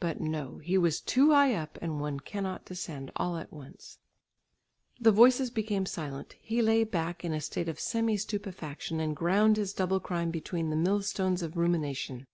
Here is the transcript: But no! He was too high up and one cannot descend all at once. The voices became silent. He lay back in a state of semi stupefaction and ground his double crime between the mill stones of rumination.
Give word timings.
But 0.00 0.20
no! 0.20 0.58
He 0.58 0.76
was 0.76 1.00
too 1.00 1.30
high 1.30 1.54
up 1.54 1.78
and 1.80 2.00
one 2.00 2.18
cannot 2.18 2.64
descend 2.64 3.12
all 3.14 3.36
at 3.36 3.52
once. 3.52 4.00
The 5.00 5.12
voices 5.12 5.52
became 5.52 5.86
silent. 5.86 6.34
He 6.40 6.60
lay 6.60 6.82
back 6.82 7.24
in 7.24 7.32
a 7.32 7.40
state 7.40 7.68
of 7.68 7.78
semi 7.78 8.16
stupefaction 8.16 8.98
and 8.98 9.14
ground 9.14 9.56
his 9.58 9.72
double 9.72 10.00
crime 10.00 10.32
between 10.32 10.70
the 10.70 10.74
mill 10.76 11.02
stones 11.02 11.42
of 11.42 11.56
rumination. 11.56 12.26